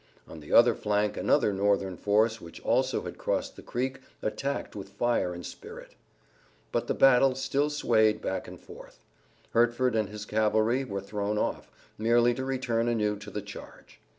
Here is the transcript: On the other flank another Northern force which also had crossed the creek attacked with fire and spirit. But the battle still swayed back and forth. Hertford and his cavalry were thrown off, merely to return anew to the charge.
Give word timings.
On 0.27 0.39
the 0.39 0.51
other 0.51 0.73
flank 0.73 1.15
another 1.15 1.53
Northern 1.53 1.95
force 1.95 2.41
which 2.41 2.59
also 2.61 3.03
had 3.03 3.19
crossed 3.19 3.55
the 3.55 3.61
creek 3.61 3.99
attacked 4.23 4.75
with 4.75 4.89
fire 4.89 5.31
and 5.31 5.45
spirit. 5.45 5.93
But 6.71 6.87
the 6.87 6.95
battle 6.95 7.35
still 7.35 7.69
swayed 7.69 8.19
back 8.19 8.47
and 8.47 8.59
forth. 8.59 9.05
Hertford 9.51 9.95
and 9.95 10.09
his 10.09 10.25
cavalry 10.25 10.83
were 10.83 11.01
thrown 11.01 11.37
off, 11.37 11.69
merely 11.99 12.33
to 12.33 12.43
return 12.43 12.87
anew 12.87 13.15
to 13.17 13.29
the 13.29 13.43
charge. 13.43 13.99